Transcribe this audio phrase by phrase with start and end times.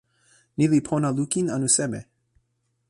[0.57, 2.01] ni li pona lukin anu seme?